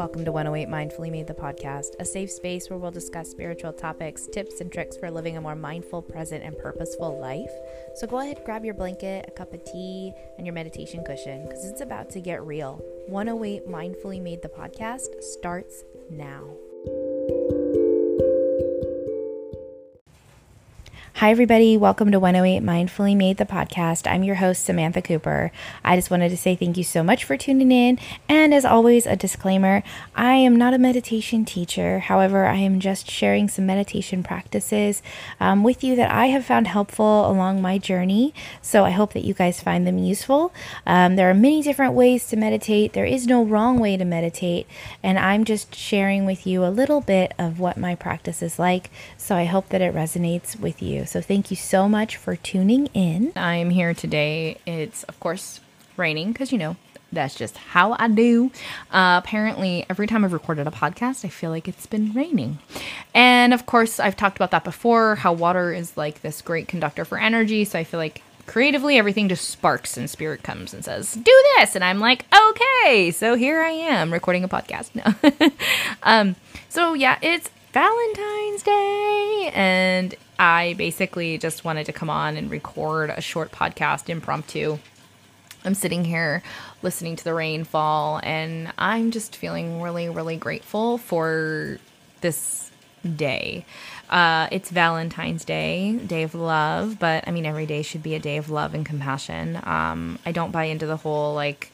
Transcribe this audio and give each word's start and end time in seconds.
Welcome 0.00 0.24
to 0.24 0.32
108 0.32 0.66
Mindfully 0.70 1.10
Made 1.10 1.26
the 1.26 1.34
podcast, 1.34 1.88
a 2.00 2.06
safe 2.06 2.30
space 2.30 2.70
where 2.70 2.78
we'll 2.78 2.90
discuss 2.90 3.30
spiritual 3.30 3.74
topics, 3.74 4.26
tips, 4.32 4.62
and 4.62 4.72
tricks 4.72 4.96
for 4.96 5.10
living 5.10 5.36
a 5.36 5.42
more 5.42 5.54
mindful, 5.54 6.00
present, 6.00 6.42
and 6.42 6.56
purposeful 6.56 7.20
life. 7.20 7.52
So 7.96 8.06
go 8.06 8.20
ahead, 8.20 8.40
grab 8.46 8.64
your 8.64 8.72
blanket, 8.72 9.26
a 9.28 9.30
cup 9.30 9.52
of 9.52 9.62
tea, 9.62 10.14
and 10.38 10.46
your 10.46 10.54
meditation 10.54 11.04
cushion 11.04 11.42
because 11.42 11.66
it's 11.66 11.82
about 11.82 12.08
to 12.12 12.20
get 12.22 12.42
real. 12.46 12.82
108 13.08 13.68
Mindfully 13.68 14.22
Made 14.22 14.40
the 14.40 14.48
podcast 14.48 15.22
starts 15.22 15.84
now. 16.08 16.48
Hi, 21.20 21.30
everybody. 21.30 21.76
Welcome 21.76 22.10
to 22.12 22.18
108 22.18 22.62
Mindfully 22.62 23.14
Made 23.14 23.36
the 23.36 23.44
podcast. 23.44 24.10
I'm 24.10 24.24
your 24.24 24.36
host, 24.36 24.64
Samantha 24.64 25.02
Cooper. 25.02 25.52
I 25.84 25.94
just 25.94 26.10
wanted 26.10 26.30
to 26.30 26.36
say 26.38 26.56
thank 26.56 26.78
you 26.78 26.82
so 26.82 27.02
much 27.02 27.24
for 27.24 27.36
tuning 27.36 27.70
in. 27.70 27.98
And 28.26 28.54
as 28.54 28.64
always, 28.64 29.04
a 29.04 29.16
disclaimer 29.16 29.82
I 30.16 30.36
am 30.36 30.56
not 30.56 30.72
a 30.72 30.78
meditation 30.78 31.44
teacher. 31.44 31.98
However, 31.98 32.46
I 32.46 32.56
am 32.56 32.80
just 32.80 33.10
sharing 33.10 33.50
some 33.50 33.66
meditation 33.66 34.22
practices 34.22 35.02
um, 35.40 35.62
with 35.62 35.84
you 35.84 35.94
that 35.96 36.10
I 36.10 36.28
have 36.28 36.46
found 36.46 36.68
helpful 36.68 37.30
along 37.30 37.60
my 37.60 37.76
journey. 37.76 38.32
So 38.62 38.86
I 38.86 38.90
hope 38.90 39.12
that 39.12 39.26
you 39.26 39.34
guys 39.34 39.60
find 39.60 39.86
them 39.86 39.98
useful. 39.98 40.54
Um, 40.86 41.16
there 41.16 41.28
are 41.28 41.34
many 41.34 41.60
different 41.62 41.92
ways 41.92 42.28
to 42.28 42.36
meditate, 42.36 42.94
there 42.94 43.04
is 43.04 43.26
no 43.26 43.44
wrong 43.44 43.78
way 43.78 43.98
to 43.98 44.06
meditate. 44.06 44.66
And 45.02 45.18
I'm 45.18 45.44
just 45.44 45.74
sharing 45.74 46.24
with 46.24 46.46
you 46.46 46.64
a 46.64 46.72
little 46.72 47.02
bit 47.02 47.34
of 47.38 47.60
what 47.60 47.76
my 47.76 47.94
practice 47.94 48.40
is 48.40 48.58
like. 48.58 48.88
So 49.18 49.36
I 49.36 49.44
hope 49.44 49.68
that 49.68 49.82
it 49.82 49.94
resonates 49.94 50.58
with 50.58 50.80
you. 50.80 51.04
So 51.10 51.20
thank 51.20 51.50
you 51.50 51.56
so 51.56 51.88
much 51.88 52.16
for 52.16 52.36
tuning 52.36 52.86
in. 52.94 53.32
I'm 53.34 53.70
here 53.70 53.94
today. 53.94 54.58
It's, 54.64 55.02
of 55.02 55.18
course, 55.18 55.58
raining 55.96 56.30
because, 56.30 56.52
you 56.52 56.58
know, 56.58 56.76
that's 57.10 57.34
just 57.34 57.56
how 57.56 57.96
I 57.98 58.06
do. 58.06 58.52
Uh, 58.92 59.20
apparently, 59.20 59.84
every 59.90 60.06
time 60.06 60.24
I've 60.24 60.32
recorded 60.32 60.68
a 60.68 60.70
podcast, 60.70 61.24
I 61.24 61.28
feel 61.28 61.50
like 61.50 61.66
it's 61.66 61.86
been 61.86 62.12
raining. 62.12 62.60
And 63.12 63.52
of 63.52 63.66
course, 63.66 63.98
I've 63.98 64.16
talked 64.16 64.36
about 64.36 64.52
that 64.52 64.62
before 64.62 65.16
how 65.16 65.32
water 65.32 65.72
is 65.72 65.96
like 65.96 66.22
this 66.22 66.42
great 66.42 66.68
conductor 66.68 67.04
for 67.04 67.18
energy. 67.18 67.64
So 67.64 67.76
I 67.76 67.82
feel 67.82 67.98
like 67.98 68.22
creatively 68.46 68.96
everything 68.96 69.28
just 69.28 69.48
sparks 69.48 69.96
and 69.96 70.08
spirit 70.08 70.44
comes 70.44 70.72
and 70.72 70.84
says, 70.84 71.14
do 71.14 71.44
this. 71.56 71.74
And 71.74 71.82
I'm 71.82 71.98
like, 71.98 72.24
okay. 72.32 73.10
So 73.10 73.34
here 73.34 73.60
I 73.60 73.70
am 73.70 74.12
recording 74.12 74.44
a 74.44 74.48
podcast. 74.48 74.90
No. 74.94 75.50
um, 76.04 76.36
so 76.68 76.94
yeah, 76.94 77.18
it's 77.20 77.50
Valentine's 77.72 78.62
Day. 78.64 79.50
And 79.54 80.14
I 80.38 80.74
basically 80.76 81.38
just 81.38 81.64
wanted 81.64 81.86
to 81.86 81.92
come 81.92 82.10
on 82.10 82.36
and 82.36 82.50
record 82.50 83.10
a 83.10 83.20
short 83.20 83.52
podcast 83.52 84.08
impromptu. 84.08 84.78
I'm 85.64 85.74
sitting 85.74 86.04
here 86.04 86.42
listening 86.82 87.16
to 87.16 87.24
the 87.24 87.34
rain 87.34 87.64
fall, 87.64 88.20
and 88.22 88.72
I'm 88.78 89.10
just 89.10 89.36
feeling 89.36 89.82
really, 89.82 90.08
really 90.08 90.36
grateful 90.36 90.98
for 90.98 91.78
this 92.22 92.70
day. 93.16 93.64
Uh, 94.08 94.48
it's 94.50 94.70
Valentine's 94.70 95.44
Day, 95.44 95.92
day 95.92 96.22
of 96.22 96.34
love, 96.34 96.98
but 96.98 97.28
I 97.28 97.30
mean, 97.30 97.46
every 97.46 97.66
day 97.66 97.82
should 97.82 98.02
be 98.02 98.14
a 98.14 98.18
day 98.18 98.36
of 98.38 98.50
love 98.50 98.74
and 98.74 98.84
compassion. 98.84 99.60
Um, 99.62 100.18
I 100.26 100.32
don't 100.32 100.50
buy 100.50 100.64
into 100.64 100.86
the 100.86 100.96
whole 100.96 101.34
like 101.34 101.72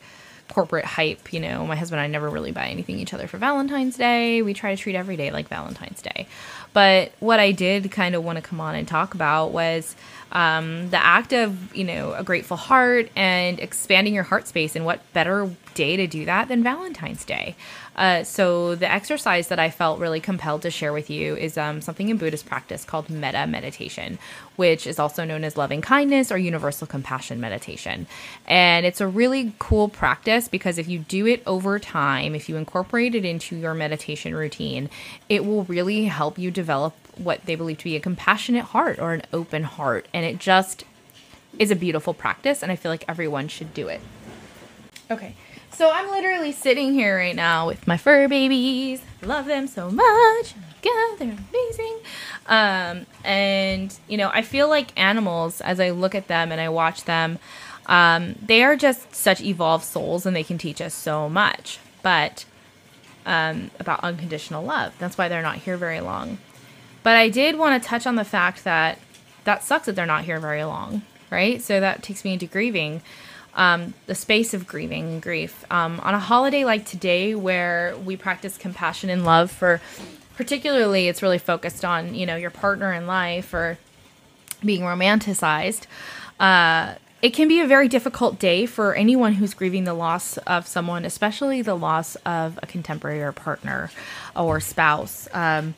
corporate 0.48 0.84
hype. 0.84 1.32
You 1.32 1.40
know, 1.40 1.66
my 1.66 1.76
husband 1.76 2.00
and 2.00 2.04
I 2.04 2.08
never 2.08 2.28
really 2.28 2.52
buy 2.52 2.68
anything 2.68 2.98
each 2.98 3.14
other 3.14 3.26
for 3.26 3.38
Valentine's 3.38 3.96
Day. 3.96 4.42
We 4.42 4.54
try 4.54 4.74
to 4.74 4.80
treat 4.80 4.94
every 4.94 5.16
day 5.16 5.30
like 5.30 5.48
Valentine's 5.48 6.02
Day. 6.02 6.26
But 6.72 7.12
what 7.20 7.40
I 7.40 7.52
did 7.52 7.90
kind 7.90 8.14
of 8.14 8.24
want 8.24 8.36
to 8.36 8.42
come 8.42 8.60
on 8.60 8.74
and 8.74 8.86
talk 8.86 9.14
about 9.14 9.52
was 9.52 9.96
um, 10.32 10.90
the 10.90 11.02
act 11.02 11.32
of, 11.32 11.74
you 11.74 11.84
know, 11.84 12.12
a 12.12 12.22
grateful 12.22 12.56
heart 12.56 13.08
and 13.16 13.58
expanding 13.60 14.14
your 14.14 14.24
heart 14.24 14.46
space. 14.46 14.76
And 14.76 14.84
what 14.84 15.00
better 15.12 15.50
day 15.74 15.96
to 15.96 16.06
do 16.06 16.24
that 16.26 16.48
than 16.48 16.62
Valentine's 16.62 17.24
Day? 17.24 17.56
Uh, 17.96 18.22
so 18.22 18.74
the 18.74 18.90
exercise 18.90 19.48
that 19.48 19.58
I 19.58 19.70
felt 19.70 19.98
really 19.98 20.20
compelled 20.20 20.62
to 20.62 20.70
share 20.70 20.92
with 20.92 21.08
you 21.08 21.34
is 21.34 21.56
um, 21.56 21.80
something 21.80 22.08
in 22.08 22.18
Buddhist 22.18 22.46
practice 22.46 22.84
called 22.84 23.08
metta 23.08 23.46
meditation, 23.46 24.18
which 24.56 24.86
is 24.86 24.98
also 24.98 25.24
known 25.24 25.44
as 25.44 25.56
loving 25.56 25.80
kindness 25.80 26.30
or 26.30 26.36
universal 26.36 26.86
compassion 26.86 27.40
meditation. 27.40 28.06
And 28.46 28.84
it's 28.84 29.00
a 29.00 29.08
really 29.08 29.54
cool 29.58 29.88
practice 29.88 30.46
because 30.46 30.76
if 30.76 30.88
you 30.88 30.98
do 30.98 31.26
it 31.26 31.42
over 31.46 31.78
time, 31.78 32.34
if 32.34 32.48
you 32.48 32.56
incorporate 32.56 33.14
it 33.14 33.24
into 33.24 33.56
your 33.56 33.72
meditation 33.74 34.34
routine, 34.34 34.90
it 35.28 35.44
will 35.44 35.64
really 35.64 36.04
help 36.04 36.38
you 36.38 36.50
develop 36.50 36.94
what 37.16 37.46
they 37.46 37.54
believe 37.54 37.78
to 37.78 37.84
be 37.84 37.96
a 37.96 38.00
compassionate 38.00 38.66
heart 38.66 38.98
or 38.98 39.14
an 39.14 39.22
open 39.32 39.62
heart. 39.62 40.06
And 40.12 40.26
it 40.26 40.38
just 40.38 40.84
is 41.58 41.70
a 41.70 41.76
beautiful 41.76 42.12
practice, 42.12 42.62
and 42.62 42.70
I 42.70 42.76
feel 42.76 42.92
like 42.92 43.04
everyone 43.08 43.48
should 43.48 43.72
do 43.72 43.88
it. 43.88 44.02
Okay. 45.10 45.34
So 45.76 45.90
I'm 45.90 46.08
literally 46.10 46.52
sitting 46.52 46.94
here 46.94 47.18
right 47.18 47.36
now 47.36 47.66
with 47.66 47.86
my 47.86 47.98
fur 47.98 48.28
babies. 48.28 49.02
Love 49.20 49.44
them 49.44 49.66
so 49.66 49.90
much. 49.90 50.54
God, 50.80 51.18
they're 51.18 51.36
amazing. 51.50 51.98
Um, 52.46 53.04
and 53.22 53.94
you 54.08 54.16
know, 54.16 54.30
I 54.32 54.40
feel 54.40 54.70
like 54.70 54.98
animals 54.98 55.60
as 55.60 55.78
I 55.78 55.90
look 55.90 56.14
at 56.14 56.28
them 56.28 56.50
and 56.50 56.62
I 56.62 56.70
watch 56.70 57.04
them. 57.04 57.38
Um, 57.84 58.36
they 58.40 58.64
are 58.64 58.74
just 58.74 59.14
such 59.14 59.42
evolved 59.42 59.84
souls, 59.84 60.24
and 60.24 60.34
they 60.34 60.42
can 60.42 60.56
teach 60.56 60.80
us 60.80 60.94
so 60.94 61.28
much. 61.28 61.78
But 62.02 62.46
um, 63.26 63.70
about 63.78 64.00
unconditional 64.02 64.64
love. 64.64 64.94
That's 64.98 65.18
why 65.18 65.28
they're 65.28 65.42
not 65.42 65.56
here 65.56 65.76
very 65.76 66.00
long. 66.00 66.38
But 67.02 67.16
I 67.16 67.28
did 67.28 67.58
want 67.58 67.82
to 67.82 67.86
touch 67.86 68.06
on 68.06 68.16
the 68.16 68.24
fact 68.24 68.64
that 68.64 68.98
that 69.44 69.62
sucks 69.62 69.84
that 69.84 69.94
they're 69.94 70.06
not 70.06 70.24
here 70.24 70.40
very 70.40 70.64
long, 70.64 71.02
right? 71.30 71.60
So 71.60 71.80
that 71.80 72.02
takes 72.02 72.24
me 72.24 72.32
into 72.32 72.46
grieving 72.46 73.02
um, 73.56 73.94
the 74.06 74.14
space 74.14 74.54
of 74.54 74.66
grieving 74.66 75.18
grief. 75.20 75.64
Um, 75.70 75.98
on 76.00 76.14
a 76.14 76.20
holiday 76.20 76.64
like 76.64 76.86
today, 76.86 77.34
where 77.34 77.96
we 78.04 78.16
practice 78.16 78.56
compassion 78.56 79.10
and 79.10 79.24
love 79.24 79.50
for, 79.50 79.80
particularly, 80.36 81.08
it's 81.08 81.22
really 81.22 81.38
focused 81.38 81.84
on 81.84 82.14
you 82.14 82.26
know 82.26 82.36
your 82.36 82.50
partner 82.50 82.92
in 82.92 83.06
life 83.06 83.52
or 83.52 83.78
being 84.64 84.82
romanticized. 84.82 85.86
Uh, 86.38 86.94
it 87.22 87.30
can 87.30 87.48
be 87.48 87.60
a 87.60 87.66
very 87.66 87.88
difficult 87.88 88.38
day 88.38 88.66
for 88.66 88.94
anyone 88.94 89.34
who's 89.34 89.54
grieving 89.54 89.84
the 89.84 89.94
loss 89.94 90.36
of 90.38 90.66
someone, 90.66 91.04
especially 91.04 91.62
the 91.62 91.74
loss 91.74 92.14
of 92.26 92.58
a 92.62 92.66
contemporary 92.66 93.22
or 93.22 93.32
partner 93.32 93.90
or 94.36 94.60
spouse. 94.60 95.26
Um, 95.32 95.74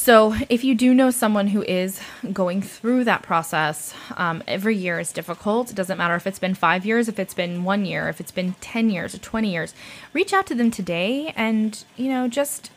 so, 0.00 0.32
if 0.48 0.62
you 0.62 0.76
do 0.76 0.94
know 0.94 1.10
someone 1.10 1.48
who 1.48 1.62
is 1.62 2.00
going 2.32 2.62
through 2.62 3.02
that 3.04 3.22
process, 3.22 3.92
um, 4.16 4.44
every 4.46 4.76
year 4.76 5.00
is 5.00 5.12
difficult. 5.12 5.70
It 5.70 5.74
doesn't 5.74 5.98
matter 5.98 6.14
if 6.14 6.24
it's 6.24 6.38
been 6.38 6.54
five 6.54 6.86
years, 6.86 7.08
if 7.08 7.18
it's 7.18 7.34
been 7.34 7.64
one 7.64 7.84
year, 7.84 8.08
if 8.08 8.20
it's 8.20 8.30
been 8.30 8.54
10 8.60 8.90
years 8.90 9.16
or 9.16 9.18
20 9.18 9.50
years. 9.50 9.74
Reach 10.12 10.32
out 10.32 10.46
to 10.46 10.54
them 10.54 10.70
today 10.70 11.32
and, 11.34 11.84
you 11.96 12.10
know, 12.10 12.28
just 12.28 12.70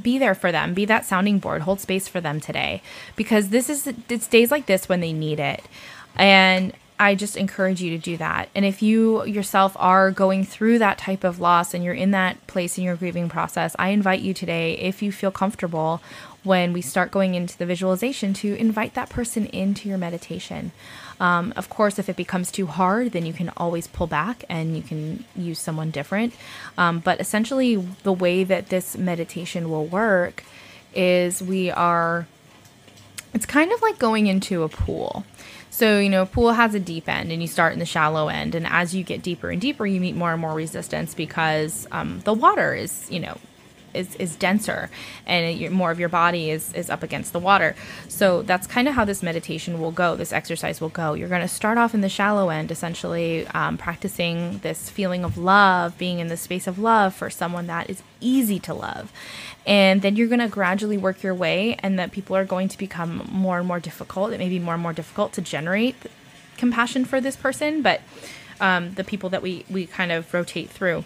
be 0.00 0.16
there 0.16 0.34
for 0.34 0.50
them. 0.50 0.72
Be 0.72 0.86
that 0.86 1.04
sounding 1.04 1.38
board. 1.38 1.60
Hold 1.60 1.78
space 1.78 2.08
for 2.08 2.22
them 2.22 2.40
today 2.40 2.80
because 3.16 3.50
this 3.50 3.68
is, 3.68 3.92
it's 4.08 4.26
days 4.26 4.50
like 4.50 4.64
this 4.64 4.88
when 4.88 5.00
they 5.00 5.12
need 5.12 5.40
it. 5.40 5.62
And 6.16 6.72
I 6.98 7.16
just 7.16 7.36
encourage 7.36 7.82
you 7.82 7.90
to 7.90 7.98
do 7.98 8.16
that. 8.18 8.48
And 8.54 8.64
if 8.64 8.80
you 8.80 9.24
yourself 9.24 9.76
are 9.78 10.12
going 10.12 10.44
through 10.44 10.78
that 10.78 10.98
type 10.98 11.24
of 11.24 11.40
loss 11.40 11.74
and 11.74 11.82
you're 11.82 11.92
in 11.92 12.12
that 12.12 12.46
place 12.46 12.78
in 12.78 12.84
your 12.84 12.94
grieving 12.94 13.28
process, 13.28 13.74
I 13.76 13.88
invite 13.88 14.20
you 14.20 14.32
today, 14.32 14.78
if 14.78 15.02
you 15.02 15.10
feel 15.10 15.32
comfortable, 15.32 16.00
when 16.44 16.72
we 16.72 16.82
start 16.82 17.10
going 17.10 17.34
into 17.34 17.56
the 17.56 17.66
visualization 17.66 18.34
to 18.34 18.54
invite 18.56 18.94
that 18.94 19.08
person 19.08 19.46
into 19.46 19.88
your 19.88 19.98
meditation. 19.98 20.72
Um, 21.20 21.52
of 21.56 21.68
course, 21.68 21.98
if 21.98 22.08
it 22.08 22.16
becomes 22.16 22.50
too 22.50 22.66
hard, 22.66 23.12
then 23.12 23.24
you 23.24 23.32
can 23.32 23.52
always 23.56 23.86
pull 23.86 24.08
back 24.08 24.44
and 24.48 24.76
you 24.76 24.82
can 24.82 25.24
use 25.36 25.60
someone 25.60 25.90
different. 25.90 26.34
Um, 26.76 26.98
but 26.98 27.20
essentially, 27.20 27.76
the 27.76 28.12
way 28.12 28.42
that 28.44 28.70
this 28.70 28.96
meditation 28.96 29.70
will 29.70 29.86
work 29.86 30.42
is 30.94 31.40
we 31.40 31.70
are, 31.70 32.26
it's 33.32 33.46
kind 33.46 33.72
of 33.72 33.80
like 33.80 33.98
going 33.98 34.26
into 34.26 34.64
a 34.64 34.68
pool. 34.68 35.24
So, 35.70 36.00
you 36.00 36.10
know, 36.10 36.22
a 36.22 36.26
pool 36.26 36.52
has 36.52 36.74
a 36.74 36.80
deep 36.80 37.08
end 37.08 37.32
and 37.32 37.40
you 37.40 37.48
start 37.48 37.72
in 37.72 37.78
the 37.78 37.86
shallow 37.86 38.28
end. 38.28 38.54
And 38.54 38.66
as 38.66 38.94
you 38.94 39.04
get 39.04 39.22
deeper 39.22 39.50
and 39.50 39.60
deeper, 39.60 39.86
you 39.86 40.00
meet 40.00 40.14
more 40.16 40.32
and 40.32 40.40
more 40.40 40.52
resistance 40.52 41.14
because 41.14 41.86
um, 41.92 42.20
the 42.24 42.34
water 42.34 42.74
is, 42.74 43.08
you 43.10 43.20
know, 43.20 43.38
is, 43.94 44.14
is 44.16 44.36
denser 44.36 44.90
and 45.26 45.70
more 45.70 45.90
of 45.90 46.00
your 46.00 46.08
body 46.08 46.50
is, 46.50 46.72
is 46.74 46.90
up 46.90 47.02
against 47.02 47.32
the 47.32 47.38
water. 47.38 47.74
So 48.08 48.42
that's 48.42 48.66
kind 48.66 48.88
of 48.88 48.94
how 48.94 49.04
this 49.04 49.22
meditation 49.22 49.80
will 49.80 49.92
go, 49.92 50.16
this 50.16 50.32
exercise 50.32 50.80
will 50.80 50.88
go. 50.88 51.14
You're 51.14 51.28
going 51.28 51.42
to 51.42 51.48
start 51.48 51.78
off 51.78 51.94
in 51.94 52.00
the 52.00 52.08
shallow 52.08 52.48
end, 52.48 52.70
essentially 52.70 53.46
um, 53.48 53.78
practicing 53.78 54.58
this 54.58 54.90
feeling 54.90 55.24
of 55.24 55.38
love, 55.38 55.96
being 55.98 56.18
in 56.18 56.28
the 56.28 56.36
space 56.36 56.66
of 56.66 56.78
love 56.78 57.14
for 57.14 57.30
someone 57.30 57.66
that 57.66 57.88
is 57.88 58.02
easy 58.20 58.58
to 58.60 58.74
love. 58.74 59.12
And 59.66 60.02
then 60.02 60.16
you're 60.16 60.28
going 60.28 60.40
to 60.40 60.48
gradually 60.48 60.98
work 60.98 61.22
your 61.22 61.34
way, 61.34 61.76
and 61.80 61.98
that 61.98 62.10
people 62.10 62.34
are 62.36 62.44
going 62.44 62.68
to 62.68 62.78
become 62.78 63.28
more 63.30 63.58
and 63.58 63.66
more 63.66 63.78
difficult. 63.78 64.32
It 64.32 64.38
may 64.38 64.48
be 64.48 64.58
more 64.58 64.74
and 64.74 64.82
more 64.82 64.92
difficult 64.92 65.32
to 65.34 65.40
generate 65.40 65.94
compassion 66.56 67.04
for 67.04 67.20
this 67.20 67.36
person, 67.36 67.82
but 67.82 68.00
um, 68.60 68.94
the 68.94 69.04
people 69.04 69.28
that 69.30 69.42
we, 69.42 69.64
we 69.70 69.86
kind 69.86 70.10
of 70.12 70.32
rotate 70.34 70.70
through. 70.70 71.04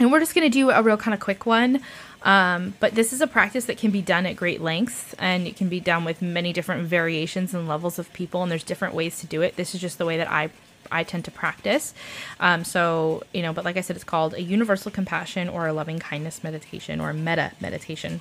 And 0.00 0.10
we're 0.10 0.18
just 0.18 0.34
going 0.34 0.50
to 0.50 0.52
do 0.52 0.70
a 0.70 0.82
real 0.82 0.96
kind 0.96 1.14
of 1.14 1.20
quick 1.20 1.46
one. 1.46 1.80
Um, 2.22 2.74
but 2.80 2.94
this 2.94 3.12
is 3.12 3.20
a 3.20 3.26
practice 3.26 3.66
that 3.66 3.78
can 3.78 3.90
be 3.90 4.02
done 4.02 4.26
at 4.26 4.36
great 4.36 4.60
lengths 4.60 5.14
and 5.18 5.46
it 5.46 5.56
can 5.56 5.68
be 5.68 5.80
done 5.80 6.04
with 6.04 6.20
many 6.20 6.52
different 6.52 6.84
variations 6.84 7.54
and 7.54 7.68
levels 7.68 7.98
of 7.98 8.12
people. 8.12 8.42
And 8.42 8.50
there's 8.50 8.64
different 8.64 8.94
ways 8.94 9.20
to 9.20 9.26
do 9.26 9.42
it. 9.42 9.56
This 9.56 9.74
is 9.74 9.80
just 9.80 9.98
the 9.98 10.06
way 10.06 10.16
that 10.16 10.30
I 10.30 10.50
I 10.92 11.04
tend 11.04 11.24
to 11.26 11.30
practice. 11.30 11.94
Um, 12.40 12.64
so, 12.64 13.22
you 13.32 13.42
know, 13.42 13.52
but 13.52 13.64
like 13.64 13.76
I 13.76 13.80
said, 13.80 13.94
it's 13.94 14.04
called 14.04 14.34
a 14.34 14.42
universal 14.42 14.90
compassion 14.90 15.48
or 15.48 15.68
a 15.68 15.72
loving 15.72 16.00
kindness 16.00 16.42
meditation 16.42 17.00
or 17.00 17.12
metta 17.12 17.52
meditation 17.60 18.20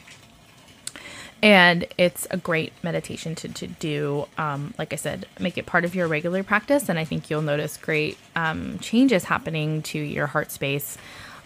and 1.41 1.87
it's 1.97 2.27
a 2.31 2.37
great 2.37 2.73
meditation 2.83 3.33
to, 3.35 3.47
to 3.47 3.67
do 3.67 4.27
um, 4.37 4.73
like 4.77 4.91
i 4.91 4.95
said 4.95 5.25
make 5.39 5.57
it 5.57 5.65
part 5.65 5.85
of 5.85 5.95
your 5.95 6.07
regular 6.07 6.43
practice 6.43 6.89
and 6.89 6.99
i 6.99 7.05
think 7.05 7.29
you'll 7.29 7.41
notice 7.41 7.77
great 7.77 8.17
um, 8.35 8.77
changes 8.79 9.25
happening 9.25 9.81
to 9.81 9.97
your 9.97 10.27
heart 10.27 10.51
space 10.51 10.97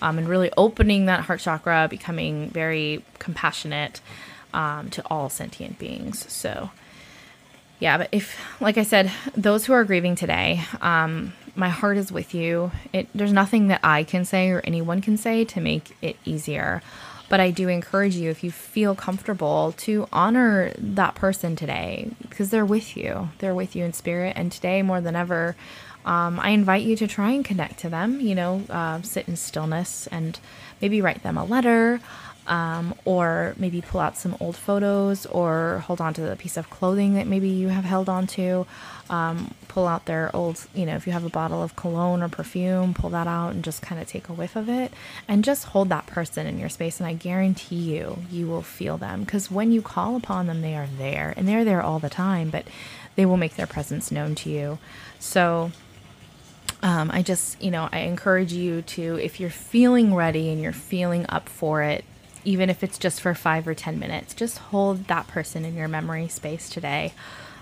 um, 0.04 0.18
and 0.18 0.28
really 0.28 0.52
opening 0.58 1.06
that 1.06 1.22
heart 1.22 1.40
chakra 1.40 1.88
becoming 1.90 2.50
very 2.50 3.04
compassionate 3.20 4.02
um, 4.54 4.90
to 4.90 5.02
all 5.08 5.30
sentient 5.30 5.80
beings 5.80 6.30
so 6.32 6.70
yeah 7.80 7.98
but 7.98 8.10
if 8.12 8.38
like 8.62 8.78
i 8.78 8.84
said 8.84 9.12
those 9.36 9.66
who 9.66 9.74
are 9.74 9.84
grieving 9.84 10.16
today 10.16 10.62
um, 10.82 11.34
my 11.56 11.70
heart 11.70 11.98
is 11.98 12.12
with 12.12 12.36
you 12.36 12.72
it, 12.92 13.08
there's 13.16 13.34
nothing 13.34 13.70
that 13.70 13.80
i 13.84 14.04
can 14.04 14.26
say 14.26 14.50
or 14.50 14.62
anyone 14.66 15.02
can 15.02 15.18
say 15.18 15.46
to 15.46 15.60
make 15.62 15.96
it 16.02 16.18
easier 16.26 16.82
but 17.30 17.40
I 17.40 17.50
do 17.50 17.68
encourage 17.68 18.16
you, 18.16 18.30
if 18.30 18.44
you 18.44 18.52
feel 18.52 18.94
comfortable, 18.94 19.74
to 19.78 20.08
honor 20.14 20.72
that 20.78 21.16
person 21.16 21.56
today 21.56 22.12
because 22.22 22.52
they're 22.52 22.64
with 22.64 22.96
you. 22.96 23.30
They're 23.40 23.56
with 23.56 23.76
you 23.76 23.84
in 23.84 23.94
spirit. 23.94 24.34
And 24.36 24.52
today, 24.52 24.84
more 24.84 25.02
than 25.02 25.16
ever, 25.16 25.56
um, 26.06 26.40
I 26.40 26.50
invite 26.50 26.84
you 26.84 26.96
to 26.98 27.08
try 27.08 27.32
and 27.32 27.44
connect 27.44 27.80
to 27.80 27.90
them. 27.90 28.20
You 28.20 28.36
know, 28.36 28.64
uh, 28.70 29.02
sit 29.02 29.28
in 29.28 29.36
stillness 29.36 30.08
and 30.08 30.40
maybe 30.82 31.02
write 31.02 31.24
them 31.24 31.38
a 31.38 31.46
letter 31.46 32.00
um, 32.48 32.94
or 33.06 33.54
maybe 33.58 33.82
pull 33.82 34.02
out 34.02 34.18
some 34.18 34.36
old 34.40 34.56
photos 34.56 35.26
or 35.28 35.84
hold 35.86 36.02
on 36.02 36.14
to 36.16 36.32
a 36.32 36.36
piece 36.36 36.58
of 36.58 36.70
clothing 36.70 37.14
that 37.14 37.28
maybe 37.28 37.48
you 37.48 37.70
have 37.70 37.86
held 37.86 38.10
on 38.10 38.28
to. 38.28 38.66
Um, 39.10 39.54
pull 39.68 39.88
out 39.88 40.06
their 40.06 40.34
old, 40.36 40.66
you 40.74 40.86
know, 40.86 40.96
if 40.96 41.06
you 41.06 41.14
have 41.14 41.26
a 41.26 41.30
bottle 41.30 41.62
of 41.62 41.76
cologne 41.76 42.22
or 42.22 42.30
perfume, 42.30 42.94
pull 42.94 43.10
that 43.10 43.28
out 43.28 43.54
and 43.54 43.64
just 43.64 43.82
kind 43.82 44.02
of 44.02 44.08
take 44.08 44.30
a 44.30 44.34
whiff 44.34 44.56
of 44.56 44.70
it 44.70 44.94
and 45.28 45.44
just 45.44 45.66
hold 45.66 45.90
that 45.90 46.06
person 46.08 46.48
in 46.48 46.58
your 46.58 46.70
space. 46.70 47.00
And 47.00 47.08
I 47.08 47.14
guarantee 47.14 47.96
you, 47.96 48.20
you 48.32 48.48
will 48.48 48.62
feel 48.62 48.98
them 48.98 49.24
because 49.24 49.52
when 49.52 49.72
you 49.72 49.82
call 49.82 50.16
upon 50.16 50.48
them, 50.48 50.62
they 50.62 50.76
are 50.76 50.88
there 50.98 51.34
and 51.36 51.48
they're 51.48 51.66
there 51.66 51.82
all 51.82 52.00
the 52.00 52.10
time, 52.10 52.50
but 52.50 52.66
they 53.16 53.26
will 53.26 53.38
make 53.38 53.56
their 53.56 53.68
presence 53.68 54.12
known 54.12 54.36
to 54.36 54.50
you. 54.50 54.80
So, 55.20 55.72
um, 56.84 57.10
I 57.12 57.22
just, 57.22 57.60
you 57.62 57.72
know, 57.72 57.88
I 57.92 58.00
encourage 58.00 58.52
you 58.52 58.82
to, 58.82 59.16
if 59.16 59.40
you're 59.40 59.50
feeling 59.50 60.14
ready 60.14 60.50
and 60.50 60.62
you're 60.62 60.74
feeling 60.74 61.26
up 61.30 61.48
for 61.48 61.82
it, 61.82 62.04
even 62.44 62.70
if 62.70 62.84
it's 62.84 62.98
just 62.98 63.22
for 63.22 63.34
five 63.34 63.66
or 63.66 63.74
10 63.74 63.98
minutes. 63.98 64.34
Just 64.34 64.58
hold 64.58 65.08
that 65.08 65.28
person 65.28 65.64
in 65.64 65.76
your 65.76 65.88
memory 65.88 66.28
space 66.28 66.70
today. 66.70 67.14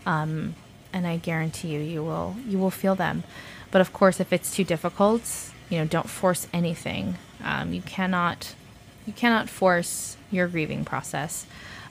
Um, 0.07 0.55
and 0.91 1.05
I 1.05 1.17
guarantee 1.17 1.69
you, 1.69 1.79
you 1.79 2.03
will, 2.03 2.35
you 2.47 2.57
will 2.57 2.71
feel 2.71 2.95
them. 2.95 3.23
But 3.69 3.79
of 3.79 3.93
course, 3.93 4.19
if 4.19 4.33
it's 4.33 4.53
too 4.55 4.63
difficult, 4.63 5.51
you 5.69 5.77
know, 5.77 5.85
don't 5.85 6.09
force 6.09 6.47
anything. 6.51 7.15
Um, 7.43 7.73
you 7.73 7.83
cannot, 7.83 8.55
you 9.05 9.13
cannot 9.13 9.49
force 9.49 10.17
your 10.31 10.47
grieving 10.47 10.83
process. 10.83 11.45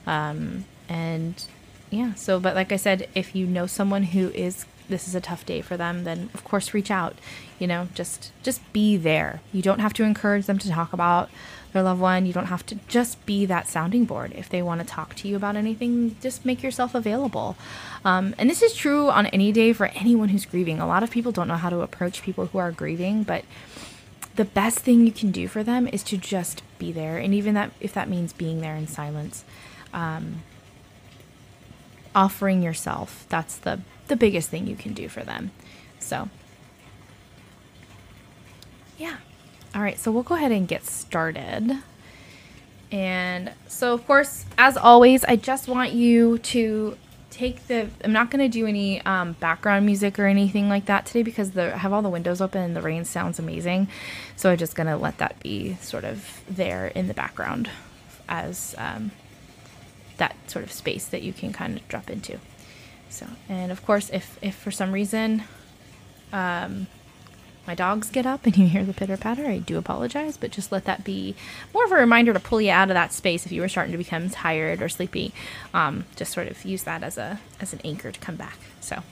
Um, 0.05 0.65
and 0.89 1.43
yeah, 1.89 2.13
so, 2.15 2.41
but 2.41 2.55
like 2.55 2.73
I 2.73 2.75
said, 2.75 3.07
if 3.15 3.35
you 3.35 3.47
know 3.47 3.67
someone 3.67 4.03
who 4.03 4.29
is, 4.31 4.65
this 4.91 5.07
is 5.07 5.15
a 5.15 5.21
tough 5.21 5.45
day 5.45 5.61
for 5.61 5.75
them, 5.75 6.03
then 6.03 6.29
of 6.33 6.43
course 6.43 6.73
reach 6.73 6.91
out, 6.91 7.15
you 7.57 7.65
know, 7.65 7.87
just, 7.95 8.31
just 8.43 8.61
be 8.71 8.97
there. 8.97 9.41
You 9.51 9.63
don't 9.63 9.79
have 9.79 9.93
to 9.93 10.03
encourage 10.03 10.45
them 10.45 10.59
to 10.59 10.69
talk 10.69 10.93
about 10.93 11.29
their 11.73 11.83
loved 11.83 12.01
one. 12.01 12.25
You 12.25 12.33
don't 12.33 12.47
have 12.47 12.65
to 12.67 12.75
just 12.87 13.25
be 13.25 13.45
that 13.45 13.67
sounding 13.67 14.05
board. 14.05 14.33
If 14.35 14.49
they 14.49 14.61
want 14.61 14.81
to 14.81 14.87
talk 14.87 15.15
to 15.15 15.27
you 15.27 15.35
about 15.35 15.55
anything, 15.55 16.15
just 16.21 16.45
make 16.45 16.61
yourself 16.61 16.93
available. 16.93 17.55
Um, 18.03 18.35
and 18.37 18.49
this 18.49 18.61
is 18.61 18.75
true 18.75 19.09
on 19.09 19.27
any 19.27 19.51
day 19.51 19.73
for 19.73 19.87
anyone 19.87 20.29
who's 20.29 20.45
grieving. 20.45 20.79
A 20.79 20.87
lot 20.87 21.03
of 21.03 21.11
people 21.11 21.31
don't 21.31 21.47
know 21.47 21.55
how 21.55 21.69
to 21.69 21.81
approach 21.81 22.21
people 22.21 22.47
who 22.47 22.57
are 22.57 22.71
grieving, 22.71 23.23
but 23.23 23.45
the 24.35 24.45
best 24.45 24.79
thing 24.79 25.05
you 25.05 25.11
can 25.11 25.31
do 25.31 25.47
for 25.47 25.63
them 25.63 25.87
is 25.87 26.03
to 26.03 26.17
just 26.17 26.63
be 26.79 26.91
there. 26.91 27.17
And 27.17 27.33
even 27.33 27.53
that, 27.55 27.71
if 27.79 27.93
that 27.93 28.09
means 28.09 28.33
being 28.33 28.61
there 28.61 28.75
in 28.75 28.87
silence, 28.87 29.43
um, 29.93 30.43
offering 32.15 32.61
yourself, 32.61 33.25
that's 33.29 33.57
the, 33.57 33.81
the 34.07 34.15
biggest 34.15 34.49
thing 34.49 34.67
you 34.67 34.75
can 34.75 34.93
do 34.93 35.07
for 35.07 35.21
them. 35.21 35.51
So, 35.99 36.29
yeah. 38.97 39.17
All 39.73 39.81
right, 39.81 39.97
so 39.97 40.11
we'll 40.11 40.23
go 40.23 40.35
ahead 40.35 40.51
and 40.51 40.67
get 40.67 40.85
started. 40.85 41.81
And 42.91 43.53
so, 43.67 43.93
of 43.93 44.05
course, 44.05 44.45
as 44.57 44.75
always, 44.75 45.23
I 45.23 45.37
just 45.37 45.67
want 45.69 45.93
you 45.93 46.39
to 46.39 46.97
take 47.29 47.67
the. 47.67 47.87
I'm 48.03 48.11
not 48.11 48.29
going 48.29 48.43
to 48.43 48.49
do 48.49 48.67
any 48.67 49.01
um, 49.05 49.33
background 49.33 49.85
music 49.85 50.19
or 50.19 50.25
anything 50.25 50.67
like 50.67 50.85
that 50.87 51.05
today 51.05 51.23
because 51.23 51.51
the, 51.51 51.73
I 51.73 51.77
have 51.77 51.93
all 51.93 52.01
the 52.01 52.09
windows 52.09 52.41
open 52.41 52.61
and 52.61 52.75
the 52.75 52.81
rain 52.81 53.05
sounds 53.05 53.39
amazing. 53.39 53.87
So 54.35 54.51
I'm 54.51 54.57
just 54.57 54.75
going 54.75 54.87
to 54.87 54.97
let 54.97 55.19
that 55.19 55.39
be 55.39 55.75
sort 55.75 56.03
of 56.03 56.41
there 56.49 56.87
in 56.87 57.07
the 57.07 57.13
background 57.13 57.69
as 58.27 58.75
um, 58.77 59.11
that 60.21 60.35
sort 60.49 60.63
of 60.63 60.71
space 60.71 61.05
that 61.07 61.23
you 61.23 61.33
can 61.33 61.51
kind 61.51 61.77
of 61.77 61.87
drop 61.87 62.09
into. 62.09 62.39
So, 63.09 63.25
and 63.49 63.71
of 63.71 63.85
course, 63.85 64.09
if 64.11 64.37
if 64.41 64.55
for 64.55 64.71
some 64.71 64.91
reason 64.91 65.43
um, 66.31 66.87
my 67.67 67.75
dogs 67.75 68.09
get 68.09 68.25
up 68.25 68.45
and 68.45 68.55
you 68.55 68.67
hear 68.67 68.85
the 68.85 68.93
pitter 68.93 69.17
patter, 69.17 69.45
I 69.47 69.57
do 69.57 69.77
apologize, 69.77 70.37
but 70.37 70.51
just 70.51 70.71
let 70.71 70.85
that 70.85 71.03
be 71.03 71.35
more 71.73 71.85
of 71.85 71.91
a 71.91 71.95
reminder 71.95 72.33
to 72.33 72.39
pull 72.39 72.61
you 72.61 72.71
out 72.71 72.89
of 72.89 72.93
that 72.93 73.13
space 73.13 73.45
if 73.45 73.51
you 73.51 73.61
were 73.61 73.67
starting 73.67 73.91
to 73.91 73.97
become 73.97 74.29
tired 74.29 74.81
or 74.81 74.89
sleepy. 74.89 75.33
Um, 75.73 76.05
just 76.15 76.31
sort 76.31 76.47
of 76.47 76.63
use 76.63 76.83
that 76.83 77.03
as 77.03 77.17
a 77.17 77.39
as 77.59 77.73
an 77.73 77.81
anchor 77.83 78.11
to 78.11 78.19
come 78.19 78.35
back. 78.35 78.59
So. 78.79 79.03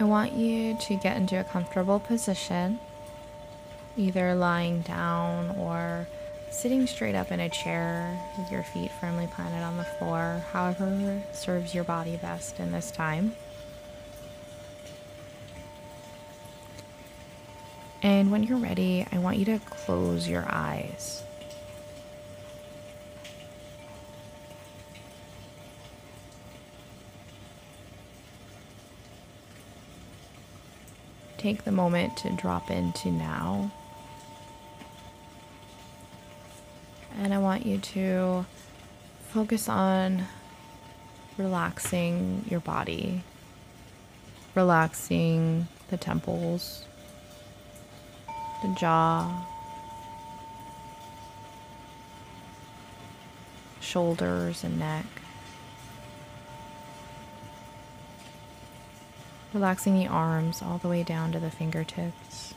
I 0.00 0.04
want 0.04 0.32
you 0.32 0.76
to 0.76 0.96
get 0.96 1.18
into 1.18 1.38
a 1.38 1.44
comfortable 1.44 2.00
position, 2.00 2.80
either 3.98 4.34
lying 4.34 4.80
down 4.80 5.50
or 5.58 6.08
sitting 6.50 6.86
straight 6.86 7.14
up 7.14 7.30
in 7.30 7.38
a 7.38 7.50
chair 7.50 8.18
with 8.38 8.50
your 8.50 8.62
feet 8.62 8.90
firmly 8.98 9.26
planted 9.26 9.62
on 9.62 9.76
the 9.76 9.84
floor, 9.84 10.42
however 10.52 11.22
serves 11.32 11.74
your 11.74 11.84
body 11.84 12.16
best 12.16 12.58
in 12.60 12.72
this 12.72 12.90
time. 12.90 13.36
And 18.02 18.32
when 18.32 18.44
you're 18.44 18.56
ready, 18.56 19.06
I 19.12 19.18
want 19.18 19.36
you 19.36 19.44
to 19.44 19.58
close 19.58 20.26
your 20.26 20.46
eyes. 20.48 21.24
Take 31.40 31.64
the 31.64 31.72
moment 31.72 32.18
to 32.18 32.30
drop 32.30 32.70
into 32.70 33.10
now. 33.10 33.70
And 37.16 37.32
I 37.32 37.38
want 37.38 37.64
you 37.64 37.78
to 37.78 38.44
focus 39.30 39.66
on 39.66 40.24
relaxing 41.38 42.44
your 42.50 42.60
body, 42.60 43.22
relaxing 44.54 45.66
the 45.88 45.96
temples, 45.96 46.84
the 48.62 48.74
jaw, 48.78 49.46
shoulders, 53.80 54.62
and 54.62 54.78
neck. 54.78 55.06
Relaxing 59.52 59.94
the 59.94 60.06
arms 60.06 60.62
all 60.62 60.78
the 60.78 60.88
way 60.88 61.02
down 61.02 61.32
to 61.32 61.40
the 61.40 61.50
fingertips. 61.50 62.54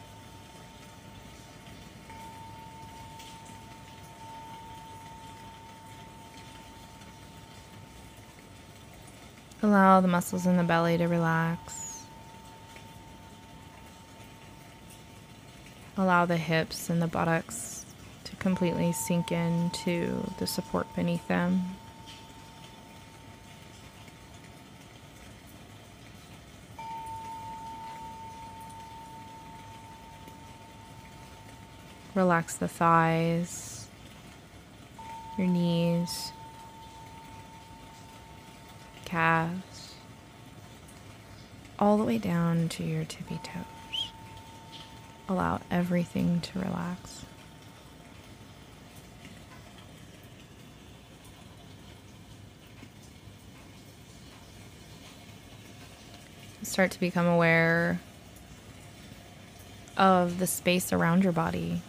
Allow 9.64 10.02
the 10.02 10.10
muscles 10.10 10.46
in 10.46 10.58
the 10.58 10.64
belly 10.64 10.98
to 10.98 11.08
relax. 11.08 12.04
Allow 15.96 16.26
the 16.26 16.38
hips 16.38 16.90
and 16.90 17.02
the 17.02 17.08
buttocks 17.08 17.86
to 18.26 18.36
completely 18.36 18.92
sink 18.92 19.32
into 19.32 20.30
the 20.38 20.48
support 20.48 20.94
beneath 20.96 21.26
them. 21.30 21.78
Relax 32.16 32.58
the 32.58 32.68
thighs, 32.68 33.88
your 35.36 35.48
knees, 35.48 36.32
calves, 39.04 39.96
all 41.80 41.98
the 41.98 42.04
way 42.04 42.20
down 42.20 42.70
to 42.70 42.84
your 42.84 43.04
tippy 43.04 43.40
toes. 43.44 44.12
Allow 45.28 45.62
everything 45.72 46.40
to 46.42 46.60
relax. 46.60 47.26
Start 56.62 56.92
to 56.92 57.00
become 57.00 57.26
aware 57.26 58.00
of 59.98 60.40
the 60.40 60.48
space 60.48 60.94
around 60.94 61.24
your 61.24 61.34
body, 61.34 61.82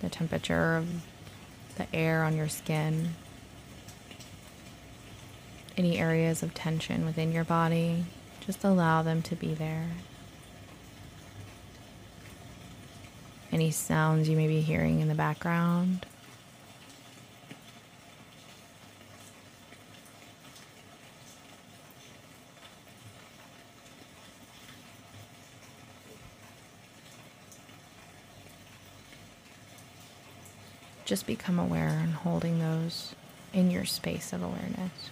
the 0.00 0.08
temperature 0.08 0.76
of 0.76 1.02
the 1.76 1.86
air 1.94 2.24
on 2.24 2.36
your 2.36 2.48
skin, 2.48 3.10
any 5.76 5.98
areas 5.98 6.42
of 6.42 6.52
tension 6.54 7.04
within 7.04 7.32
your 7.32 7.44
body. 7.44 8.04
Just 8.40 8.64
allow 8.64 9.02
them 9.02 9.22
to 9.22 9.36
be 9.36 9.54
there. 9.54 9.88
Any 13.52 13.70
sounds 13.70 14.28
you 14.28 14.36
may 14.36 14.46
be 14.46 14.60
hearing 14.60 15.00
in 15.00 15.08
the 15.08 15.14
background. 15.14 16.06
Just 31.10 31.26
become 31.26 31.58
aware 31.58 31.88
and 31.88 32.14
holding 32.14 32.60
those 32.60 33.16
in 33.52 33.68
your 33.68 33.84
space 33.84 34.32
of 34.32 34.44
awareness. 34.44 35.10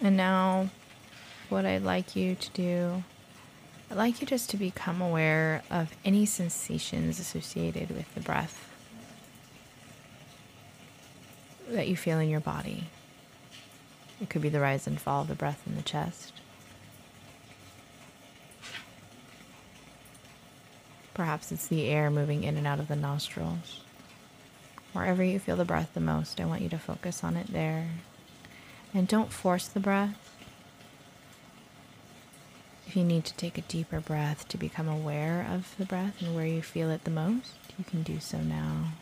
And 0.00 0.16
now, 0.16 0.70
what 1.50 1.66
I'd 1.66 1.82
like 1.82 2.16
you 2.16 2.36
to 2.36 2.50
do 2.52 3.04
I'd 3.90 3.96
like 3.96 4.20
you 4.20 4.26
just 4.26 4.50
to 4.50 4.56
become 4.56 5.00
aware 5.00 5.62
of 5.70 5.96
any 6.04 6.26
sensations 6.26 7.18
associated 7.18 7.90
with 7.90 8.14
the 8.14 8.20
breath 8.20 8.68
that 11.70 11.88
you 11.88 11.96
feel 11.96 12.18
in 12.18 12.28
your 12.28 12.40
body. 12.40 12.84
It 14.20 14.28
could 14.28 14.42
be 14.42 14.48
the 14.48 14.60
rise 14.60 14.86
and 14.86 15.00
fall 15.00 15.22
of 15.22 15.28
the 15.28 15.34
breath 15.34 15.62
in 15.66 15.76
the 15.76 15.82
chest. 15.82 16.34
Perhaps 21.14 21.50
it's 21.50 21.66
the 21.66 21.86
air 21.86 22.10
moving 22.10 22.44
in 22.44 22.56
and 22.56 22.66
out 22.66 22.80
of 22.80 22.88
the 22.88 22.96
nostrils. 22.96 23.80
Wherever 24.92 25.22
you 25.22 25.38
feel 25.38 25.56
the 25.56 25.64
breath 25.64 25.90
the 25.94 26.00
most, 26.00 26.40
I 26.40 26.44
want 26.44 26.62
you 26.62 26.68
to 26.68 26.78
focus 26.78 27.24
on 27.24 27.36
it 27.36 27.52
there. 27.52 27.88
And 28.92 29.08
don't 29.08 29.32
force 29.32 29.66
the 29.66 29.80
breath. 29.80 30.37
If 32.88 32.96
you 32.96 33.04
need 33.04 33.26
to 33.26 33.34
take 33.34 33.58
a 33.58 33.60
deeper 33.60 34.00
breath 34.00 34.48
to 34.48 34.56
become 34.56 34.88
aware 34.88 35.46
of 35.52 35.74
the 35.76 35.84
breath 35.84 36.22
and 36.22 36.34
where 36.34 36.46
you 36.46 36.62
feel 36.62 36.90
it 36.90 37.04
the 37.04 37.10
most, 37.10 37.52
you 37.76 37.84
can 37.84 38.02
do 38.02 38.18
so 38.18 38.38
now. 38.38 38.92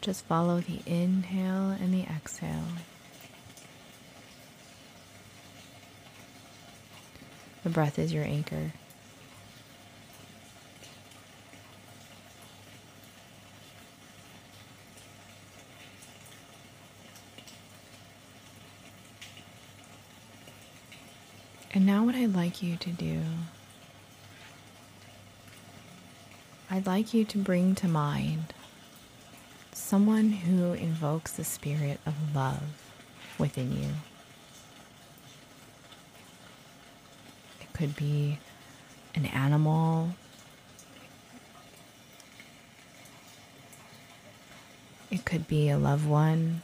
Just 0.00 0.24
follow 0.24 0.60
the 0.60 0.80
inhale 0.86 1.70
and 1.70 1.94
the 1.94 2.02
exhale. 2.02 2.64
The 7.62 7.70
breath 7.70 8.00
is 8.00 8.12
your 8.12 8.24
anchor. 8.24 8.72
And 21.82 21.88
now, 21.88 22.04
what 22.04 22.14
I'd 22.14 22.32
like 22.32 22.62
you 22.62 22.76
to 22.76 22.90
do, 22.90 23.22
I'd 26.70 26.86
like 26.86 27.12
you 27.12 27.24
to 27.24 27.38
bring 27.38 27.74
to 27.74 27.88
mind 27.88 28.54
someone 29.72 30.30
who 30.30 30.74
invokes 30.74 31.32
the 31.32 31.42
spirit 31.42 31.98
of 32.06 32.14
love 32.36 32.62
within 33.36 33.72
you. 33.72 33.88
It 37.60 37.72
could 37.72 37.96
be 37.96 38.38
an 39.16 39.26
animal. 39.26 40.10
It 45.10 45.24
could 45.24 45.48
be 45.48 45.68
a 45.68 45.78
loved 45.78 46.06
one, 46.06 46.62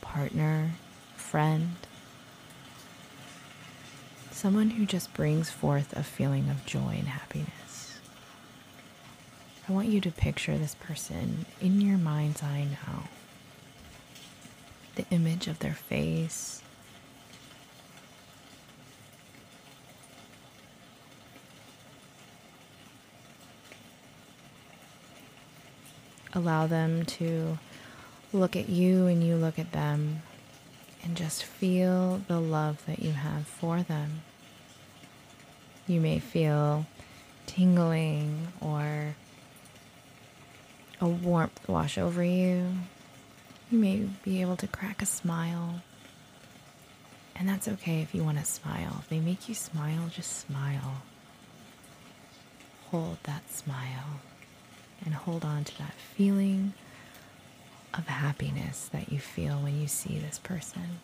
a 0.00 0.04
partner, 0.06 0.70
friend 1.14 1.76
someone 4.44 4.68
who 4.68 4.84
just 4.84 5.14
brings 5.14 5.48
forth 5.48 5.96
a 5.96 6.02
feeling 6.02 6.50
of 6.50 6.66
joy 6.66 6.96
and 6.98 7.08
happiness. 7.08 7.98
I 9.66 9.72
want 9.72 9.88
you 9.88 10.02
to 10.02 10.10
picture 10.10 10.58
this 10.58 10.74
person 10.74 11.46
in 11.62 11.80
your 11.80 11.96
mind's 11.96 12.42
eye 12.42 12.66
now. 12.70 13.04
The 14.96 15.06
image 15.10 15.46
of 15.46 15.60
their 15.60 15.72
face. 15.72 16.62
Allow 26.34 26.66
them 26.66 27.06
to 27.06 27.58
look 28.34 28.56
at 28.56 28.68
you 28.68 29.06
and 29.06 29.26
you 29.26 29.36
look 29.36 29.58
at 29.58 29.72
them 29.72 30.20
and 31.02 31.16
just 31.16 31.44
feel 31.44 32.20
the 32.28 32.38
love 32.38 32.84
that 32.84 32.98
you 32.98 33.12
have 33.12 33.46
for 33.46 33.82
them. 33.82 34.20
You 35.86 36.00
may 36.00 36.18
feel 36.18 36.86
tingling 37.46 38.48
or 38.60 39.14
a 41.00 41.06
warmth 41.06 41.68
wash 41.68 41.98
over 41.98 42.24
you. 42.24 42.72
You 43.70 43.78
may 43.78 44.08
be 44.22 44.40
able 44.40 44.56
to 44.56 44.66
crack 44.66 45.02
a 45.02 45.06
smile. 45.06 45.82
And 47.36 47.48
that's 47.48 47.68
okay 47.68 48.00
if 48.00 48.14
you 48.14 48.22
want 48.22 48.38
to 48.38 48.44
smile. 48.44 48.96
If 49.00 49.08
they 49.08 49.20
make 49.20 49.48
you 49.48 49.54
smile, 49.54 50.08
just 50.08 50.46
smile. 50.46 51.02
Hold 52.90 53.18
that 53.24 53.50
smile 53.50 54.20
and 55.04 55.14
hold 55.14 55.44
on 55.44 55.64
to 55.64 55.78
that 55.78 55.94
feeling 55.94 56.72
of 57.92 58.06
happiness 58.06 58.88
that 58.92 59.12
you 59.12 59.18
feel 59.18 59.56
when 59.56 59.80
you 59.80 59.86
see 59.86 60.18
this 60.18 60.38
person. 60.38 61.00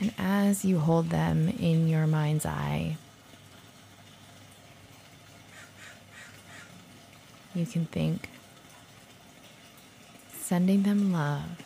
And 0.00 0.12
as 0.44 0.62
you 0.62 0.78
hold 0.78 1.08
them 1.08 1.48
in 1.48 1.88
your 1.88 2.06
mind's 2.06 2.44
eye, 2.44 2.98
you 7.54 7.64
can 7.64 7.86
think 7.86 8.28
sending 10.38 10.82
them 10.82 11.12
love. 11.12 11.62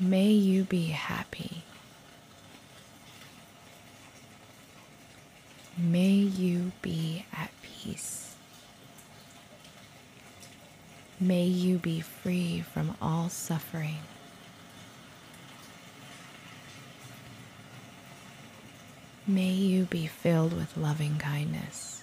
May 0.00 0.30
you 0.30 0.64
be 0.64 0.86
happy. 0.86 1.64
May 5.76 6.12
you 6.12 6.72
be 6.80 7.26
at 7.36 7.50
peace. 7.62 8.36
May 11.20 11.44
you 11.44 11.76
be 11.78 12.00
free 12.00 12.62
from 12.62 12.96
all 13.02 13.28
suffering. 13.28 13.98
May 19.30 19.50
you 19.50 19.84
be 19.84 20.06
filled 20.06 20.54
with 20.54 20.74
loving 20.78 21.18
kindness. 21.18 22.02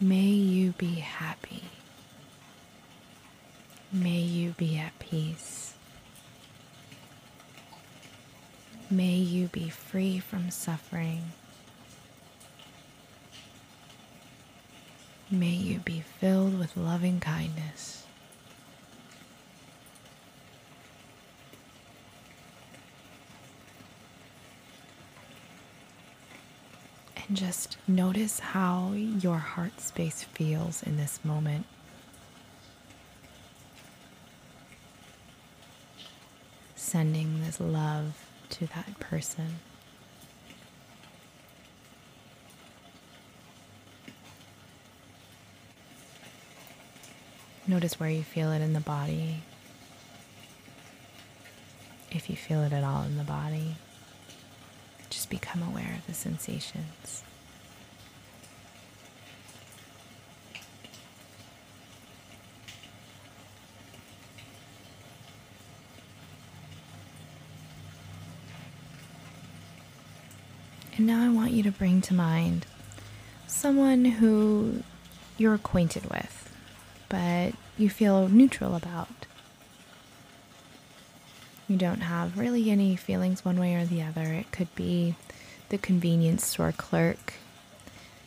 May 0.00 0.16
you 0.16 0.72
be 0.72 0.94
happy. 0.96 1.62
May 3.92 4.18
you 4.18 4.50
be 4.58 4.76
at 4.76 4.98
peace. 4.98 5.74
May 8.90 9.14
you 9.14 9.46
be 9.46 9.68
free 9.68 10.18
from 10.18 10.50
suffering. 10.50 11.22
May 15.34 15.48
you 15.50 15.80
be 15.80 16.04
filled 16.20 16.60
with 16.60 16.76
loving 16.76 17.18
kindness. 17.18 18.06
And 27.16 27.36
just 27.36 27.78
notice 27.88 28.38
how 28.38 28.92
your 28.92 29.38
heart 29.38 29.80
space 29.80 30.22
feels 30.22 30.84
in 30.84 30.98
this 30.98 31.18
moment. 31.24 31.66
Sending 36.76 37.42
this 37.42 37.58
love 37.58 38.24
to 38.50 38.68
that 38.68 39.00
person. 39.00 39.56
Notice 47.66 47.98
where 47.98 48.10
you 48.10 48.22
feel 48.22 48.52
it 48.52 48.60
in 48.60 48.74
the 48.74 48.80
body. 48.80 49.42
If 52.10 52.28
you 52.28 52.36
feel 52.36 52.62
it 52.62 52.72
at 52.72 52.84
all 52.84 53.02
in 53.02 53.16
the 53.16 53.24
body, 53.24 53.76
just 55.10 55.30
become 55.30 55.62
aware 55.62 55.96
of 55.98 56.06
the 56.06 56.14
sensations. 56.14 57.22
And 70.96 71.06
now 71.06 71.24
I 71.24 71.28
want 71.28 71.50
you 71.50 71.62
to 71.64 71.72
bring 71.72 72.00
to 72.02 72.14
mind 72.14 72.66
someone 73.46 74.04
who 74.04 74.82
you're 75.36 75.54
acquainted 75.54 76.08
with, 76.08 76.33
but 77.08 77.52
you 77.76 77.90
feel 77.90 78.28
neutral 78.28 78.74
about. 78.74 79.26
You 81.68 81.76
don't 81.76 82.02
have 82.02 82.38
really 82.38 82.70
any 82.70 82.94
feelings 82.94 83.44
one 83.44 83.58
way 83.58 83.74
or 83.74 83.84
the 83.86 84.02
other. 84.02 84.22
It 84.22 84.52
could 84.52 84.74
be 84.74 85.14
the 85.70 85.78
convenience 85.78 86.46
store 86.46 86.72
clerk 86.72 87.34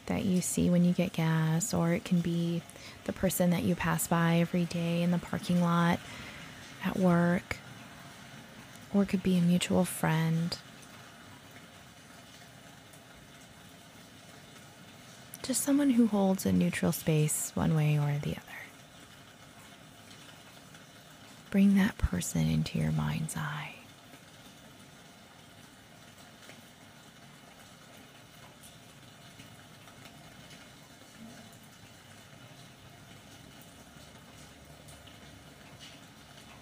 that 0.08 0.26
you 0.26 0.42
see 0.42 0.70
when 0.70 0.84
you 0.86 0.94
get 0.94 1.14
gas, 1.14 1.74
or 1.74 1.94
it 1.94 2.04
can 2.04 2.22
be 2.22 2.62
the 3.06 3.14
person 3.14 3.50
that 3.52 3.64
you 3.64 3.76
pass 3.76 4.08
by 4.08 4.38
every 4.38 4.66
day 4.66 5.02
in 5.02 5.12
the 5.12 5.18
parking 5.18 5.62
lot 5.62 6.00
at 6.84 6.98
work, 6.98 7.58
or 8.94 9.04
it 9.04 9.10
could 9.10 9.24
be 9.24 9.38
a 9.38 9.42
mutual 9.42 9.86
friend. 9.86 10.58
Just 15.44 15.62
someone 15.62 15.92
who 15.92 16.08
holds 16.08 16.46
a 16.46 16.52
neutral 16.52 16.92
space 16.92 17.52
one 17.54 17.76
way 17.76 17.98
or 17.98 18.18
the 18.22 18.32
other. 18.32 18.42
Bring 21.58 21.74
that 21.74 21.98
person 21.98 22.48
into 22.48 22.78
your 22.78 22.92
mind's 22.92 23.36
eye. 23.36 23.74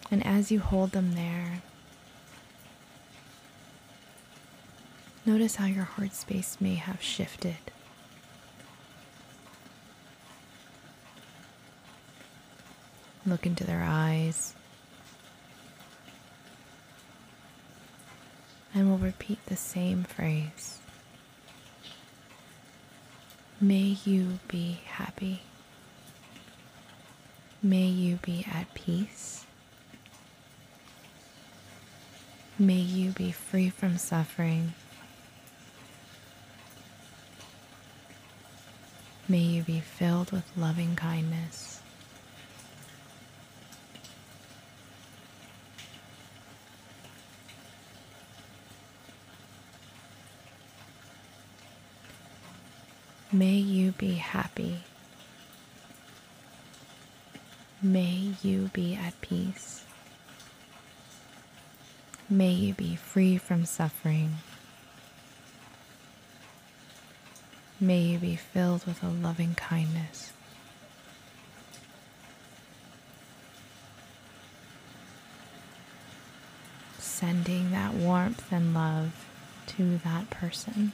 And 0.09 0.25
as 0.25 0.49
you 0.49 0.61
hold 0.61 0.93
them 0.93 1.13
there, 1.15 1.61
notice 5.25 5.57
how 5.57 5.65
your 5.65 5.83
heart 5.83 6.13
space 6.13 6.55
may 6.61 6.75
have 6.75 7.01
shifted. 7.01 7.57
Look 13.25 13.45
into 13.45 13.65
their 13.65 13.83
eyes. 13.85 14.55
And 18.75 18.89
we'll 18.89 18.97
repeat 18.97 19.39
the 19.45 19.55
same 19.55 20.03
phrase. 20.03 20.79
May 23.61 23.97
you 24.03 24.39
be 24.49 24.81
happy. 24.85 25.43
May 27.63 27.85
you 27.85 28.17
be 28.17 28.45
at 28.53 28.71
peace. 28.73 29.45
May 32.59 32.73
you 32.75 33.11
be 33.11 33.31
free 33.31 33.69
from 33.69 33.97
suffering. 33.97 34.73
May 39.29 39.39
you 39.39 39.63
be 39.63 39.79
filled 39.79 40.31
with 40.31 40.43
loving 40.57 40.97
kindness. 40.97 41.81
May 53.35 53.55
you 53.55 53.91
be 53.91 54.13
happy. 54.13 54.77
May 57.81 58.31
you 58.41 58.69
be 58.71 58.95
at 58.95 59.19
peace. 59.19 59.83
May 62.29 62.51
you 62.51 62.73
be 62.73 62.95
free 62.95 63.37
from 63.37 63.65
suffering. 63.65 64.35
May 67.77 68.03
you 68.03 68.19
be 68.19 68.37
filled 68.37 68.85
with 68.85 69.03
a 69.03 69.09
loving 69.09 69.53
kindness. 69.55 70.31
Sending 76.99 77.71
that 77.71 77.95
warmth 77.95 78.49
and 78.49 78.73
love 78.73 79.25
to 79.75 79.97
that 80.05 80.29
person. 80.29 80.93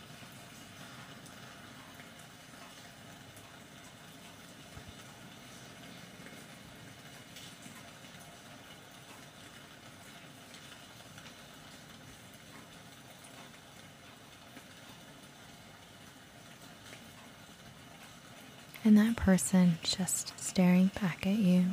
And 18.83 18.97
that 18.97 19.15
person 19.15 19.77
just 19.83 20.37
staring 20.39 20.89
back 20.99 21.27
at 21.27 21.37
you, 21.37 21.65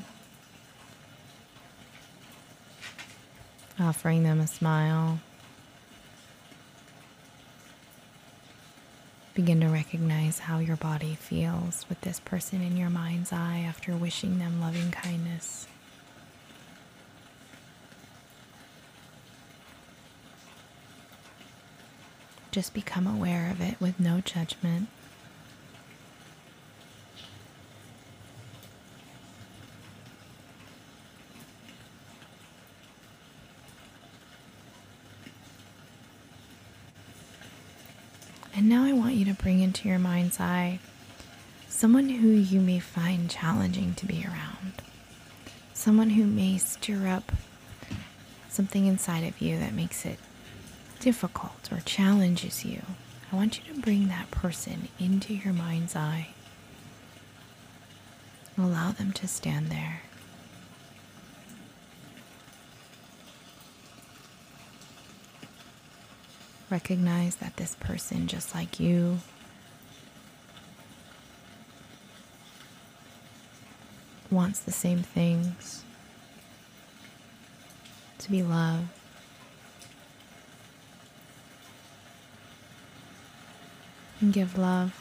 offering 3.80 4.22
them 4.24 4.40
a 4.40 4.46
smile. 4.46 5.20
Begin 9.34 9.60
to 9.60 9.68
recognize 9.68 10.40
how 10.40 10.58
your 10.58 10.76
body 10.76 11.14
feels 11.14 11.86
with 11.88 12.00
this 12.02 12.20
person 12.20 12.60
in 12.60 12.76
your 12.76 12.90
mind's 12.90 13.32
eye 13.32 13.64
after 13.66 13.96
wishing 13.96 14.38
them 14.38 14.60
loving 14.60 14.90
kindness. 14.90 15.66
Just 22.50 22.74
become 22.74 23.06
aware 23.06 23.50
of 23.50 23.60
it 23.60 23.80
with 23.80 24.00
no 24.00 24.20
judgment. 24.20 24.88
And 38.58 38.68
now 38.68 38.84
I 38.84 38.92
want 38.92 39.14
you 39.14 39.24
to 39.26 39.34
bring 39.34 39.60
into 39.60 39.88
your 39.88 40.00
mind's 40.00 40.40
eye 40.40 40.80
someone 41.68 42.08
who 42.08 42.26
you 42.26 42.60
may 42.60 42.80
find 42.80 43.30
challenging 43.30 43.94
to 43.94 44.04
be 44.04 44.24
around, 44.26 44.82
someone 45.72 46.10
who 46.10 46.24
may 46.24 46.58
stir 46.58 47.06
up 47.06 47.30
something 48.48 48.86
inside 48.86 49.22
of 49.22 49.40
you 49.40 49.60
that 49.60 49.74
makes 49.74 50.04
it 50.04 50.18
difficult 50.98 51.68
or 51.70 51.78
challenges 51.84 52.64
you. 52.64 52.82
I 53.32 53.36
want 53.36 53.60
you 53.60 53.72
to 53.72 53.80
bring 53.80 54.08
that 54.08 54.32
person 54.32 54.88
into 54.98 55.34
your 55.34 55.54
mind's 55.54 55.94
eye. 55.94 56.30
Allow 58.58 58.90
them 58.90 59.12
to 59.12 59.28
stand 59.28 59.68
there. 59.68 60.02
Recognize 66.70 67.36
that 67.36 67.56
this 67.56 67.74
person, 67.80 68.26
just 68.26 68.54
like 68.54 68.78
you, 68.78 69.18
wants 74.30 74.60
the 74.60 74.70
same 74.70 74.98
things 74.98 75.82
to 78.18 78.30
be 78.30 78.42
loved. 78.42 78.88
And 84.20 84.32
give 84.32 84.58
love. 84.58 84.92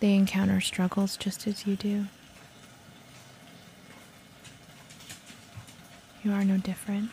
They 0.00 0.14
encounter 0.14 0.62
struggles 0.62 1.18
just 1.18 1.46
as 1.46 1.66
you 1.66 1.76
do. 1.76 2.06
You 6.22 6.32
are 6.32 6.44
no 6.44 6.58
different. 6.58 7.10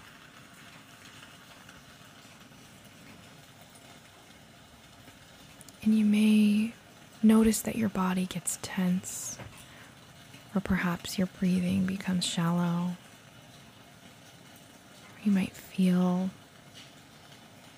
And 5.84 5.98
you 5.98 6.04
may 6.04 6.74
notice 7.24 7.62
that 7.62 7.78
your 7.78 7.88
body 7.88 8.26
gets 8.26 8.60
tense, 8.62 9.38
or 10.54 10.60
perhaps 10.60 11.18
your 11.18 11.28
breathing 11.40 11.86
becomes 11.86 12.26
shallow. 12.26 12.98
You 15.24 15.32
might 15.32 15.56
feel 15.56 16.30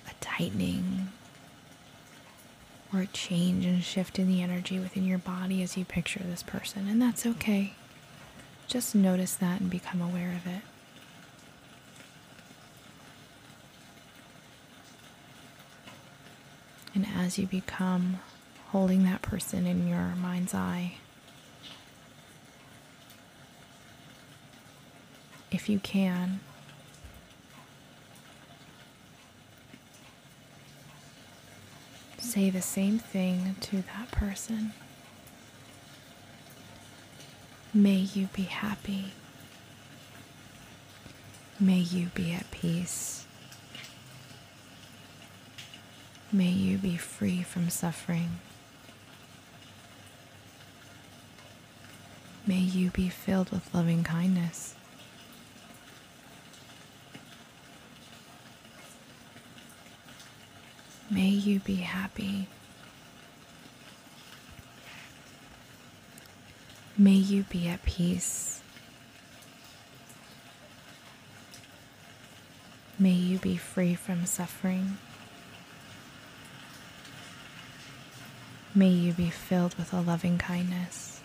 a 0.08 0.12
tightening 0.20 1.08
or 2.92 3.02
a 3.02 3.06
change 3.06 3.64
and 3.64 3.84
shift 3.84 4.18
in 4.18 4.26
the 4.26 4.42
energy 4.42 4.80
within 4.80 5.06
your 5.06 5.18
body 5.18 5.62
as 5.62 5.76
you 5.76 5.84
picture 5.84 6.20
this 6.24 6.42
person, 6.42 6.88
and 6.88 7.00
that's 7.00 7.24
okay. 7.24 7.74
Just 8.66 8.96
notice 8.96 9.36
that 9.36 9.60
and 9.60 9.70
become 9.70 10.00
aware 10.00 10.32
of 10.32 10.46
it. 10.50 10.62
And 17.00 17.08
as 17.16 17.38
you 17.38 17.46
become 17.46 18.20
holding 18.72 19.04
that 19.04 19.22
person 19.22 19.66
in 19.66 19.88
your 19.88 20.14
mind's 20.20 20.52
eye, 20.52 20.96
if 25.50 25.66
you 25.70 25.78
can, 25.78 26.40
say 32.18 32.50
the 32.50 32.60
same 32.60 32.98
thing 32.98 33.56
to 33.60 33.76
that 33.76 34.10
person. 34.10 34.74
May 37.72 37.96
you 37.96 38.28
be 38.34 38.42
happy. 38.42 39.12
May 41.58 41.78
you 41.78 42.08
be 42.14 42.34
at 42.34 42.50
peace. 42.50 43.24
May 46.32 46.50
you 46.50 46.78
be 46.78 46.96
free 46.96 47.42
from 47.42 47.70
suffering. 47.70 48.38
May 52.46 52.60
you 52.60 52.90
be 52.90 53.08
filled 53.08 53.50
with 53.50 53.74
loving 53.74 54.04
kindness. 54.04 54.76
May 61.10 61.30
you 61.30 61.58
be 61.58 61.76
happy. 61.76 62.46
May 66.96 67.14
you 67.14 67.42
be 67.42 67.66
at 67.66 67.82
peace. 67.82 68.62
May 73.00 73.10
you 73.10 73.38
be 73.38 73.56
free 73.56 73.96
from 73.96 74.26
suffering. 74.26 74.98
May 78.72 78.90
you 78.90 79.12
be 79.12 79.30
filled 79.30 79.74
with 79.74 79.92
a 79.92 80.00
loving 80.00 80.38
kindness. 80.38 81.20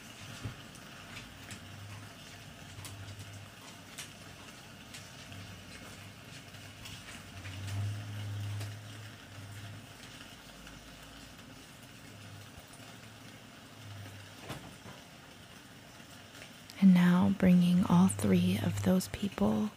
And 16.82 16.94
now 16.96 17.34
bringing 17.38 17.86
all 17.88 18.08
three 18.08 18.60
of 18.64 18.82
those 18.84 19.08
people 19.10 19.70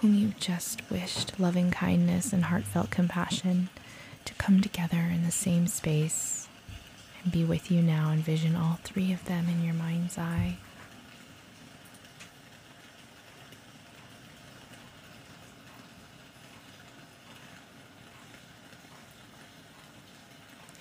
whom 0.00 0.14
you 0.14 0.32
just 0.40 0.82
wished 0.90 1.38
loving 1.38 1.70
kindness 1.70 2.32
and 2.32 2.44
heartfelt 2.44 2.90
compassion 2.90 3.68
to 4.24 4.34
come 4.34 4.62
together 4.62 5.00
in 5.12 5.24
the 5.24 5.30
same 5.30 5.66
space 5.66 6.43
and 7.24 7.32
be 7.32 7.44
with 7.44 7.70
you 7.70 7.82
now. 7.82 8.12
Envision 8.12 8.54
all 8.54 8.78
three 8.84 9.12
of 9.12 9.24
them 9.24 9.48
in 9.48 9.64
your 9.64 9.74
mind's 9.74 10.16
eye. 10.16 10.56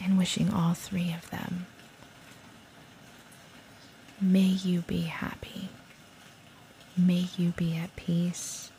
And 0.04 0.18
wishing 0.18 0.54
all 0.54 0.74
three 0.74 1.14
of 1.14 1.30
them 1.32 1.66
May 4.22 4.40
you 4.40 4.82
be 4.82 5.02
happy. 5.02 5.68
May 6.96 7.28
you 7.36 7.50
be 7.58 7.76
at 7.76 7.94
peace. 7.98 8.72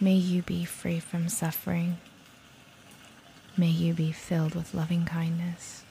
May 0.00 0.14
you 0.16 0.42
be 0.42 0.64
free 0.64 0.98
from 0.98 1.28
suffering. 1.28 1.98
May 3.58 3.68
you 3.68 3.94
be 3.94 4.12
filled 4.12 4.54
with 4.54 4.74
loving 4.74 5.06
kindness. 5.06 5.82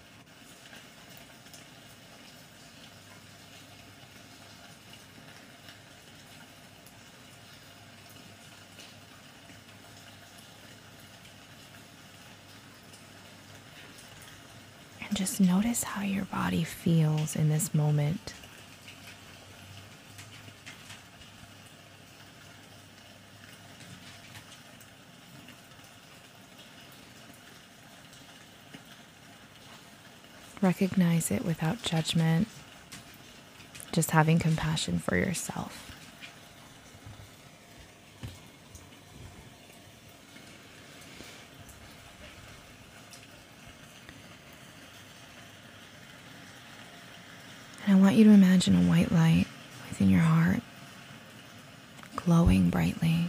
And 15.01 15.17
just 15.17 15.41
notice 15.41 15.83
how 15.83 16.03
your 16.03 16.25
body 16.25 16.63
feels 16.63 17.35
in 17.35 17.49
this 17.49 17.73
moment. 17.73 18.33
Recognize 30.65 31.29
it 31.29 31.45
without 31.45 31.83
judgment, 31.83 32.47
just 33.91 34.09
having 34.09 34.39
compassion 34.39 34.97
for 34.97 35.15
yourself. 35.15 35.91
And 47.85 47.95
I 47.95 48.01
want 48.01 48.15
you 48.15 48.23
to 48.23 48.31
imagine 48.31 48.75
a 48.75 48.89
white 48.89 49.11
light 49.11 49.45
within 49.87 50.09
your 50.09 50.21
heart, 50.21 50.61
glowing 52.15 52.71
brightly. 52.71 53.27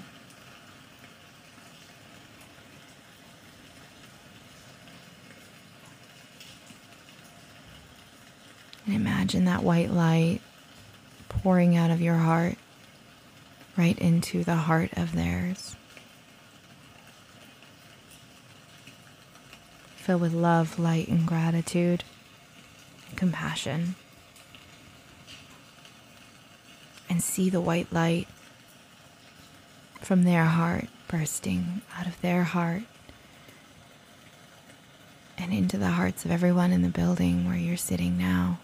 And 8.87 8.95
imagine 8.95 9.45
that 9.47 9.65
white 9.65 9.91
light 9.91 10.41
pouring 11.29 11.77
out 11.77 11.91
of 11.91 12.01
your 12.01 12.15
heart 12.15 12.57
right 13.77 13.99
into 13.99 14.45
the 14.45 14.55
heart 14.55 14.91
of 14.97 15.15
theirs. 15.15 15.77
Filled 19.97 20.21
with 20.21 20.33
love, 20.33 20.79
light, 20.79 21.09
and 21.09 21.27
gratitude, 21.27 22.05
compassion. 23.17 23.97
And 27.09 27.21
see 27.23 27.51
the 27.51 27.61
white 27.61 27.93
light 27.93 28.29
from 30.01 30.23
their 30.23 30.45
heart 30.45 30.87
bursting 31.09 31.83
out 31.99 32.07
of 32.07 32.21
their 32.21 32.45
heart 32.45 32.83
and 35.39 35.53
into 35.53 35.77
the 35.77 35.91
hearts 35.91 36.25
of 36.25 36.31
everyone 36.31 36.73
in 36.73 36.83
the 36.83 36.89
building 36.89 37.47
where 37.47 37.57
you're 37.57 37.77
sitting 37.77 38.17
now. 38.17 38.59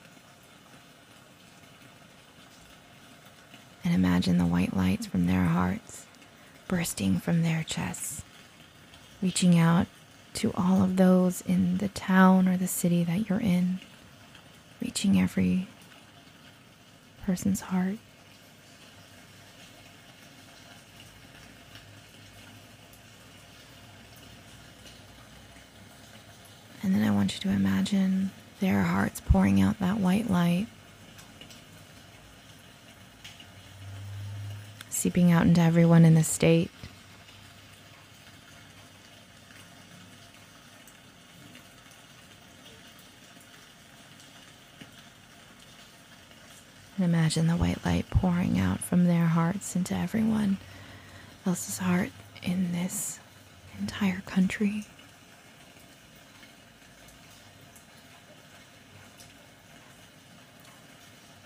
And 3.85 3.95
imagine 3.95 4.39
the 4.39 4.47
white 4.47 4.77
lights 4.77 5.07
from 5.07 5.27
their 5.27 5.45
hearts 5.45 6.07
bursting 6.69 7.19
from 7.19 7.43
their 7.43 7.63
chests, 7.65 8.23
reaching 9.21 9.59
out 9.59 9.87
to 10.35 10.51
all 10.55 10.83
of 10.83 10.97
those 10.97 11.43
in 11.43 11.77
the 11.79 11.89
town 11.89 12.49
or 12.49 12.57
the 12.57 12.67
city 12.67 13.05
that 13.05 13.29
you're 13.29 13.41
in, 13.41 13.79
reaching 14.81 15.21
every 15.21 15.69
person's 17.27 17.61
heart. 17.61 17.99
And 26.83 26.95
then 26.95 27.03
I 27.03 27.11
want 27.11 27.35
you 27.35 27.41
to 27.43 27.55
imagine 27.55 28.31
their 28.61 28.83
hearts 28.83 29.21
pouring 29.21 29.61
out 29.61 29.79
that 29.79 29.99
white 29.99 30.31
light, 30.31 30.67
seeping 35.03 35.33
out 35.33 35.43
into 35.43 35.61
everyone 35.61 36.05
in 36.05 36.15
the 36.15 36.23
state. 36.23 36.71
And 46.97 47.05
imagine 47.05 47.49
the 47.49 47.57
white 47.57 47.85
light 47.85 48.09
pouring 48.11 48.61
out 48.61 48.79
from 48.79 49.09
their 49.09 49.27
hearts 49.27 49.75
into 49.75 49.93
everyone 49.93 50.59
else's 51.45 51.79
heart 51.79 52.13
in 52.45 52.71
this 52.71 53.19
entire 53.81 54.21
country. 54.25 54.85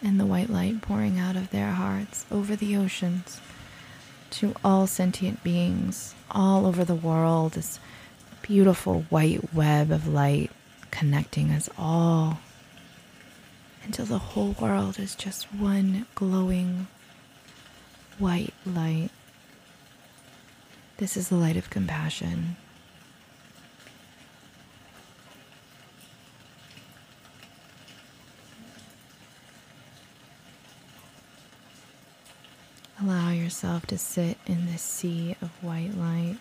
And 0.03 0.21
the 0.21 0.27
white 0.27 0.51
light 0.51 0.83
pouring 0.83 1.19
out 1.19 1.37
of 1.37 1.51
their 1.51 1.73
hearts 1.73 2.27
over 2.31 2.55
the 2.55 2.77
oceans 2.77 3.41
to 4.31 4.55
all 4.65 4.87
sentient 4.87 5.43
beings 5.43 6.15
all 6.31 6.67
over 6.67 6.85
the 6.85 6.95
world. 6.95 7.53
This 7.53 7.81
beautiful 8.43 9.03
white 9.09 9.53
web 9.55 9.91
of 9.91 10.07
light 10.07 10.51
connecting 10.91 11.51
us 11.51 11.69
all 11.79 12.41
until 13.85 14.05
the 14.05 14.19
whole 14.19 14.55
world 14.61 14.99
is 14.99 15.15
just 15.15 15.53
one 15.53 16.07
glowing 16.15 16.89
white 18.19 18.55
light. 18.65 19.11
This 20.99 21.17
is 21.17 21.29
the 21.29 21.37
light 21.37 21.57
of 21.57 21.71
compassion. 21.71 22.57
Allow 33.07 33.31
yourself 33.31 33.87
to 33.87 33.99
sit 33.99 34.37
in 34.49 34.67
this 34.67 34.83
sea 34.83 35.37
of 35.41 35.51
white 35.63 35.97
light 35.97 36.39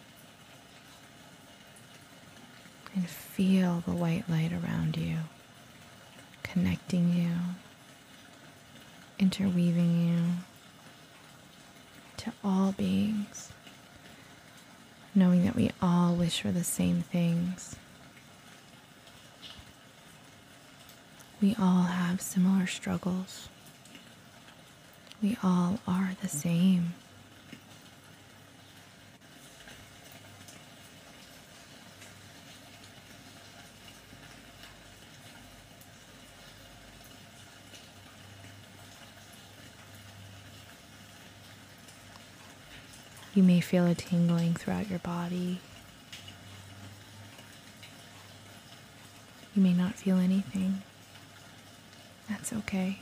and 2.95 3.08
feel 3.08 3.84
the 3.86 3.91
white 3.93 4.28
light 4.28 4.51
around 4.51 4.97
you, 4.97 5.17
connecting 6.41 7.13
you, 7.13 7.30
interweaving 9.19 10.08
you 10.08 10.23
to 12.17 12.34
all 12.43 12.71
beings, 12.71 13.51
knowing 15.13 15.45
that 15.45 15.56
we 15.56 15.69
all 15.84 16.15
wish 16.15 16.41
for 16.41 16.51
the 16.51 16.63
same 16.63 17.04
things. 17.04 17.75
We 21.39 21.56
all 21.60 21.84
have 21.84 22.21
similar 22.21 22.65
struggles. 22.65 23.49
We 25.21 25.38
all 25.43 25.80
are 25.88 26.15
the 26.21 26.28
same. 26.28 26.93
You 43.34 43.43
may 43.43 43.60
feel 43.60 43.86
a 43.86 43.93
tingling 43.93 44.54
throughout 44.54 44.89
your 44.89 44.99
body. 44.99 45.60
You 49.54 49.62
may 49.62 49.73
not 49.73 49.95
feel 49.95 50.17
anything. 50.17 50.84
That's 52.30 52.54
okay. 52.54 52.99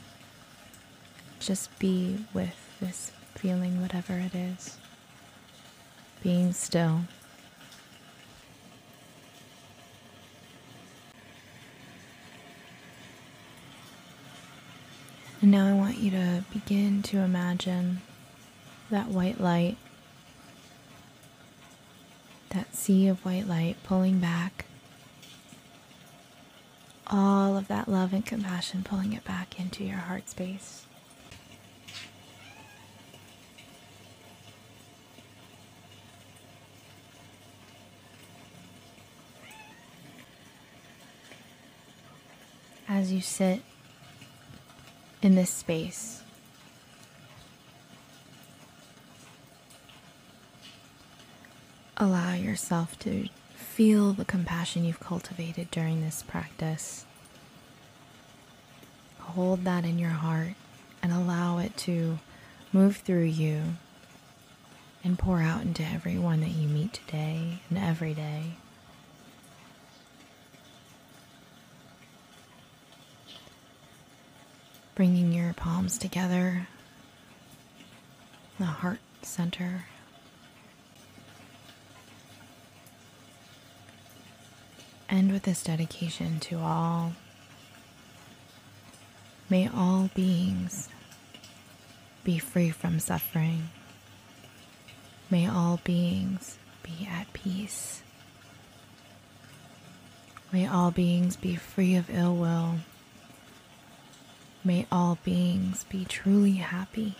Just 1.43 1.77
be 1.77 2.25
with 2.33 2.55
this 2.79 3.11
feeling, 3.35 3.81
whatever 3.81 4.13
it 4.13 4.33
is. 4.33 4.77
Being 6.21 6.53
still. 6.53 7.01
And 15.41 15.51
now 15.51 15.67
I 15.67 15.73
want 15.73 15.97
you 15.97 16.11
to 16.11 16.45
begin 16.53 17.01
to 17.03 17.17
imagine 17.17 17.99
that 18.89 19.09
white 19.09 19.41
light, 19.41 19.75
that 22.51 22.73
sea 22.73 23.09
of 23.09 23.25
white 23.25 23.49
light 23.49 23.75
pulling 23.83 24.19
back. 24.19 24.63
All 27.07 27.57
of 27.57 27.67
that 27.67 27.89
love 27.89 28.13
and 28.13 28.25
compassion 28.25 28.83
pulling 28.83 29.11
it 29.11 29.25
back 29.25 29.59
into 29.59 29.83
your 29.83 29.97
heart 29.97 30.29
space. 30.29 30.85
As 43.03 43.11
you 43.11 43.19
sit 43.19 43.61
in 45.21 45.35
this 45.35 45.49
space. 45.49 46.23
Allow 51.97 52.35
yourself 52.35 52.97
to 52.99 53.27
feel 53.55 54.13
the 54.13 54.23
compassion 54.23 54.85
you've 54.85 55.01
cultivated 55.01 55.69
during 55.69 55.99
this 55.99 56.23
practice. 56.23 57.03
Hold 59.19 59.65
that 59.65 59.83
in 59.83 59.99
your 59.99 60.11
heart 60.11 60.53
and 61.01 61.11
allow 61.11 61.57
it 61.57 61.75
to 61.79 62.19
move 62.71 62.95
through 62.95 63.23
you 63.23 63.63
and 65.03 65.19
pour 65.19 65.41
out 65.41 65.63
into 65.63 65.83
everyone 65.83 66.39
that 66.39 66.51
you 66.51 66.69
meet 66.69 66.93
today 66.93 67.59
and 67.69 67.77
every 67.77 68.13
day. 68.13 68.53
Bringing 74.95 75.31
your 75.31 75.53
palms 75.53 75.97
together, 75.97 76.67
the 78.59 78.65
heart 78.65 78.99
center. 79.23 79.85
End 85.09 85.31
with 85.31 85.43
this 85.43 85.63
dedication 85.63 86.39
to 86.41 86.59
all. 86.59 87.13
May 89.49 89.67
all 89.67 90.09
beings 90.15 90.89
be 92.23 92.37
free 92.37 92.69
from 92.69 92.99
suffering. 92.99 93.69
May 95.29 95.47
all 95.47 95.79
beings 95.83 96.57
be 96.83 97.07
at 97.09 97.31
peace. 97.33 98.01
May 100.51 100.67
all 100.67 100.91
beings 100.91 101.35
be 101.35 101.55
free 101.55 101.95
of 101.95 102.09
ill 102.09 102.35
will 102.35 102.75
May 104.65 104.87
all 104.89 105.17
beings 105.25 105.83
be 105.89 106.05
truly 106.05 106.53
happy. 106.53 107.15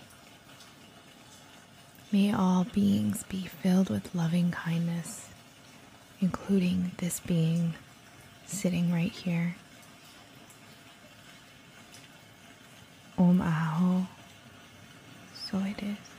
May 2.10 2.32
all 2.32 2.64
beings 2.64 3.22
be 3.24 3.42
filled 3.42 3.90
with 3.90 4.14
loving 4.14 4.50
kindness, 4.50 5.28
including 6.20 6.92
this 6.96 7.20
being 7.20 7.74
sitting 8.46 8.90
right 8.90 9.12
here. 9.12 9.56
Om 13.18 13.42
Aho. 13.42 14.06
So 15.34 15.58
it 15.58 15.82
is. 15.82 16.13